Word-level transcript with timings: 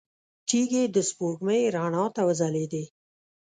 تيږې 0.47 0.83
د 0.95 0.97
سپوږمۍ 1.09 1.61
رڼا 1.75 2.05
ته 2.15 2.21
وځلېدې. 2.27 2.83